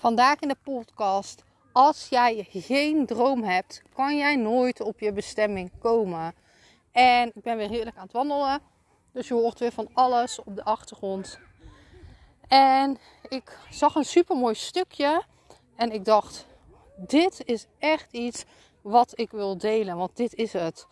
[0.00, 1.44] Vandaag in de podcast.
[1.72, 6.34] Als jij geen droom hebt, kan jij nooit op je bestemming komen.
[6.92, 8.60] En ik ben weer heerlijk aan het wandelen.
[9.12, 11.38] Dus je hoort weer van alles op de achtergrond.
[12.48, 15.22] En ik zag een super mooi stukje.
[15.76, 16.46] En ik dacht,
[16.96, 18.44] dit is echt iets
[18.80, 19.96] wat ik wil delen.
[19.96, 20.86] Want dit is het.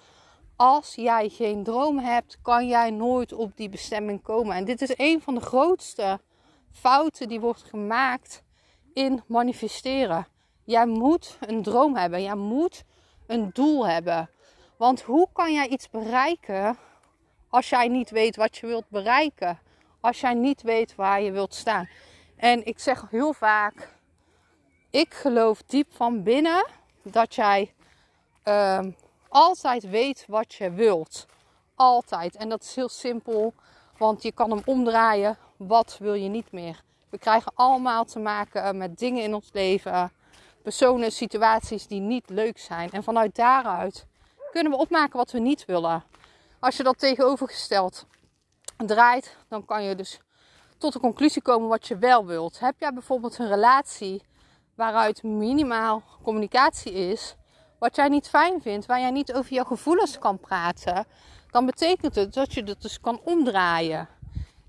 [0.56, 4.56] Als jij geen droom hebt, kan jij nooit op die bestemming komen.
[4.56, 6.20] En dit is een van de grootste
[6.70, 8.46] fouten die wordt gemaakt
[8.94, 10.26] in manifesteren.
[10.64, 12.22] Jij moet een droom hebben.
[12.22, 12.84] Jij moet
[13.26, 14.30] een doel hebben.
[14.76, 16.78] Want hoe kan jij iets bereiken
[17.48, 19.58] als jij niet weet wat je wilt bereiken?
[20.00, 21.88] Als jij niet weet waar je wilt staan.
[22.36, 23.96] En ik zeg heel vaak:
[24.90, 26.66] ik geloof diep van binnen
[27.02, 27.74] dat jij
[28.44, 28.80] uh,
[29.28, 31.26] altijd weet wat je wilt.
[31.74, 32.36] Altijd.
[32.36, 33.54] En dat is heel simpel,
[33.96, 35.38] want je kan hem omdraaien.
[35.56, 36.82] Wat wil je niet meer?
[37.10, 40.12] We krijgen allemaal te maken met dingen in ons leven,
[40.62, 42.90] personen, situaties die niet leuk zijn.
[42.90, 44.06] En vanuit daaruit
[44.50, 46.04] kunnen we opmaken wat we niet willen.
[46.58, 48.06] Als je dat tegenovergesteld
[48.76, 50.20] draait, dan kan je dus
[50.78, 52.60] tot de conclusie komen wat je wel wilt.
[52.60, 54.22] Heb jij bijvoorbeeld een relatie
[54.74, 57.36] waaruit minimaal communicatie is,
[57.78, 61.06] wat jij niet fijn vindt, waar jij niet over jouw gevoelens kan praten,
[61.50, 64.08] dan betekent het dat je dat dus kan omdraaien.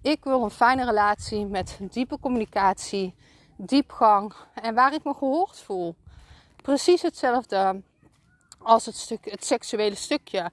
[0.01, 3.15] Ik wil een fijne relatie met diepe communicatie,
[3.55, 5.95] diepgang en waar ik me gehoord voel.
[6.61, 7.81] Precies hetzelfde
[8.59, 10.51] als het, stuk, het seksuele stukje.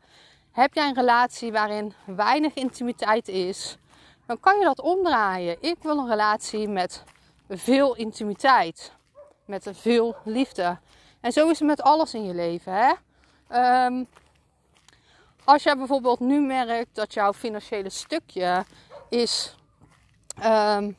[0.52, 3.76] Heb jij een relatie waarin weinig intimiteit is,
[4.26, 5.56] dan kan je dat omdraaien.
[5.60, 7.04] Ik wil een relatie met
[7.48, 8.92] veel intimiteit,
[9.44, 10.78] met veel liefde.
[11.20, 12.72] En zo is het met alles in je leven.
[12.72, 12.92] Hè?
[13.86, 14.08] Um,
[15.44, 18.64] als jij bijvoorbeeld nu merkt dat jouw financiële stukje
[19.08, 19.56] is.
[20.44, 20.96] Um,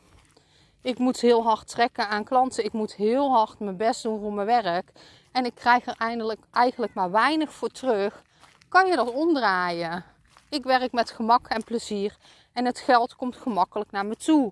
[0.82, 2.66] ik moet heel hard trekken aan klanten.
[2.66, 4.92] Ik moet heel hard mijn best doen voor mijn werk.
[5.32, 8.24] En ik krijg er eindelijk, eigenlijk maar weinig voor terug.
[8.70, 10.04] Kan je dat omdraaien?
[10.50, 12.18] Ik werk met gemak en plezier.
[12.54, 14.52] En het geld komt gemakkelijk naar me toe.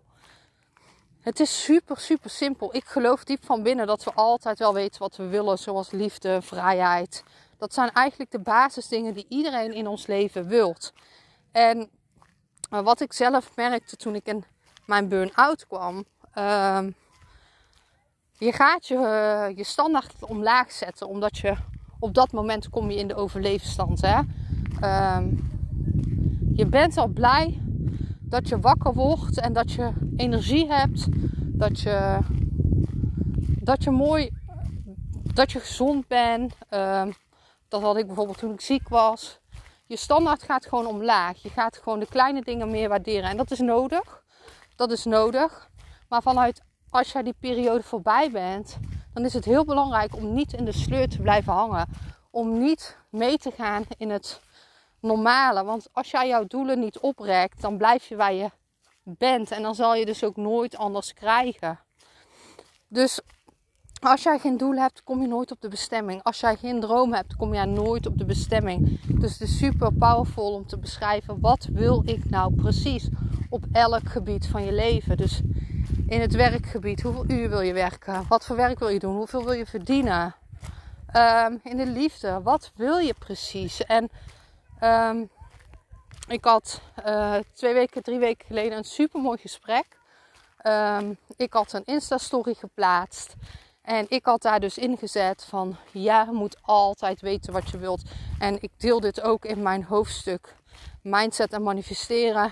[1.22, 2.75] Het is super, super simpel.
[2.75, 5.57] Ik geloof diep van binnen dat we altijd wel weten wat we willen.
[5.57, 7.23] Zoals liefde, vrijheid.
[7.57, 10.93] Dat zijn eigenlijk de basisdingen die iedereen in ons leven wilt.
[11.51, 11.89] En
[12.69, 14.43] wat ik zelf merkte toen ik in
[14.85, 16.05] mijn burn-out kwam.
[16.37, 16.79] Uh,
[18.37, 21.07] je gaat je, je standaard omlaag zetten.
[21.07, 21.55] Omdat je
[21.99, 24.01] op dat moment kom je in de overleefstand.
[24.01, 24.19] Hè?
[24.81, 25.17] Uh,
[26.53, 27.59] je bent al blij
[28.19, 31.07] dat je wakker wordt en dat je energie hebt.
[31.57, 32.19] Dat je,
[33.59, 34.29] dat je mooi,
[35.33, 36.55] dat je gezond bent.
[36.71, 37.03] Uh,
[37.67, 39.39] dat had ik bijvoorbeeld toen ik ziek was.
[39.88, 41.41] Je standaard gaat gewoon omlaag.
[41.41, 43.29] Je gaat gewoon de kleine dingen meer waarderen.
[43.29, 44.23] En dat is nodig.
[44.75, 45.69] Dat is nodig.
[46.09, 48.78] Maar vanuit als jij die periode voorbij bent,
[49.13, 51.88] dan is het heel belangrijk om niet in de sleur te blijven hangen.
[52.29, 54.41] Om niet mee te gaan in het
[55.00, 55.63] normale.
[55.63, 58.50] Want als jij jouw doelen niet oprekt, dan blijf je waar je
[59.03, 59.52] bent.
[59.52, 61.79] En dan zal je dus ook nooit anders krijgen.
[62.88, 63.22] Dus
[64.05, 66.23] als jij geen doel hebt, kom je nooit op de bestemming.
[66.23, 68.99] Als jij geen droom hebt, kom jij nooit op de bestemming.
[69.19, 73.09] Dus het is super powerful om te beschrijven wat wil ik nou precies
[73.49, 75.17] op elk gebied van je leven.
[75.17, 75.41] Dus
[76.07, 78.25] in het werkgebied, hoeveel uur wil je werken?
[78.27, 79.16] Wat voor werk wil je doen?
[79.16, 80.35] Hoeveel wil je verdienen?
[81.16, 83.85] Um, in de liefde, wat wil je precies?
[83.85, 84.09] En
[84.84, 85.29] um,
[86.28, 89.85] ik had uh, twee weken, drie weken geleden een super mooi gesprek.
[90.63, 93.35] Um, ik had een Insta-story geplaatst.
[93.85, 98.02] En ik had daar dus ingezet van ja, je moet altijd weten wat je wilt.
[98.40, 100.55] En ik deel dit ook in mijn hoofdstuk
[101.02, 102.52] Mindset en Manifesteren.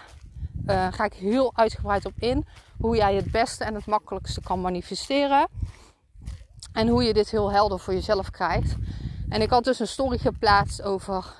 [0.67, 2.45] Uh, ga ik heel uitgebreid op in.
[2.79, 5.47] Hoe jij het beste en het makkelijkste kan manifesteren.
[6.73, 8.75] En hoe je dit heel helder voor jezelf krijgt.
[9.29, 11.35] En ik had dus een story geplaatst over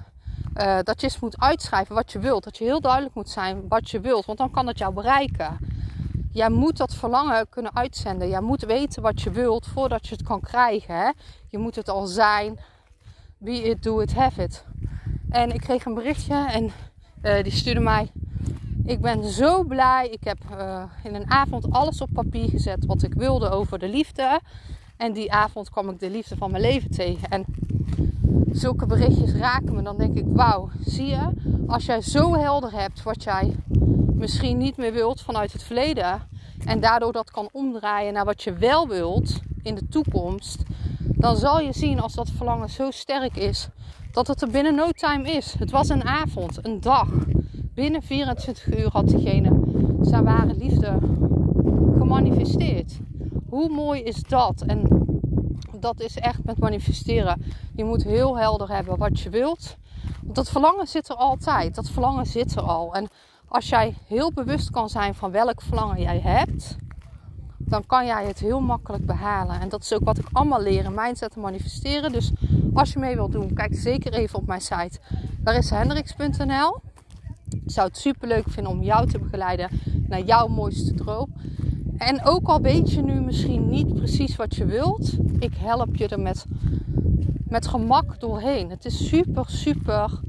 [0.58, 2.44] uh, dat je eens moet uitschrijven wat je wilt.
[2.44, 4.26] Dat je heel duidelijk moet zijn wat je wilt.
[4.26, 5.73] Want dan kan het jou bereiken.
[6.34, 8.30] Jij moet dat verlangen kunnen uitzenden.
[8.30, 10.96] Jij moet weten wat je wilt voordat je het kan krijgen.
[10.96, 11.10] Hè?
[11.48, 12.60] Je moet het al zijn.
[13.38, 14.66] Be it, do it, have it.
[15.30, 16.72] En ik kreeg een berichtje en
[17.24, 18.12] uh, die stuurde mij.
[18.86, 20.10] Ik ben zo blij.
[20.10, 23.90] Ik heb uh, in een avond alles op papier gezet wat ik wilde over de
[23.90, 24.40] liefde.
[24.98, 27.30] En die avond kwam ik de liefde van mijn leven tegen.
[27.30, 27.46] En
[28.52, 29.82] zulke berichtjes raken me.
[29.82, 31.30] Dan denk ik, wauw, zie je?
[31.68, 33.56] Als jij zo helder hebt wat jij
[34.24, 36.22] misschien niet meer wilt vanuit het verleden.
[36.66, 40.62] En daardoor dat kan omdraaien naar wat je wel wilt in de toekomst.
[41.00, 43.68] Dan zal je zien als dat verlangen zo sterk is.
[44.12, 45.54] Dat het er binnen no time is.
[45.60, 47.08] Het was een avond, een dag.
[47.74, 49.60] Binnen 24 uur had diegene
[50.02, 50.98] zijn ware liefde
[51.98, 53.00] gemanifesteerd.
[53.50, 54.62] Hoe mooi is dat?
[54.62, 55.06] En
[55.80, 57.44] dat is echt met manifesteren.
[57.76, 59.76] Je moet heel helder hebben wat je wilt.
[60.22, 61.76] Dat verlangen zit er altijd.
[61.76, 62.94] Dat verlangen zit er al.
[62.94, 63.10] En
[63.54, 66.76] als jij heel bewust kan zijn van welk verlangen jij hebt,
[67.58, 69.60] dan kan jij het heel makkelijk behalen.
[69.60, 72.12] En dat is ook wat ik allemaal leer in mindset en manifesteren.
[72.12, 72.32] Dus
[72.74, 75.00] als je mee wilt doen, kijk zeker even op mijn site
[75.44, 76.82] larissahendricks.nl.
[77.50, 79.70] Ik zou het super leuk vinden om jou te begeleiden
[80.08, 81.34] naar jouw mooiste droom.
[81.98, 86.08] En ook al weet je nu misschien niet precies wat je wilt, ik help je
[86.08, 86.46] er met,
[87.48, 88.70] met gemak doorheen.
[88.70, 90.20] Het is super, super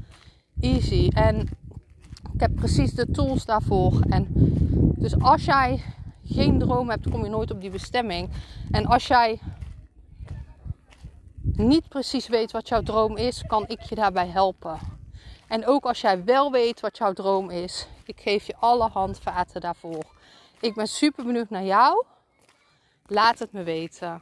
[0.59, 1.09] easy.
[1.13, 1.47] En
[2.35, 3.99] ik heb precies de tools daarvoor.
[4.09, 4.27] En
[4.97, 5.83] dus als jij
[6.25, 8.29] geen droom hebt, kom je nooit op die bestemming.
[8.71, 9.39] En als jij
[11.41, 14.79] niet precies weet wat jouw droom is, kan ik je daarbij helpen.
[15.47, 19.61] En ook als jij wel weet wat jouw droom is, ik geef je alle handvaten
[19.61, 20.03] daarvoor.
[20.59, 22.05] Ik ben super benieuwd naar jou.
[23.05, 24.21] Laat het me weten.